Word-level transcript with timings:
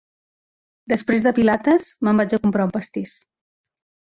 Després 0.93 1.25
de 1.27 1.33
pilates, 1.39 1.91
me'n 2.09 2.23
vaig 2.23 2.33
a 2.39 2.43
comprar 2.47 2.67
un 2.71 2.75
pastís. 2.79 3.15